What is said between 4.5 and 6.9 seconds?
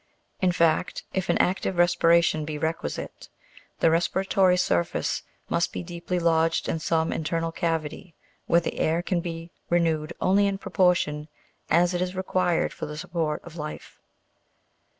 surface must be deeply lodged in